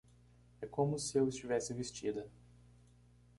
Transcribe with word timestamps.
É 0.59 0.65
como 0.65 0.97
se 0.97 1.15
eu 1.19 1.27
estivesse 1.29 1.75
vestida! 1.75 2.27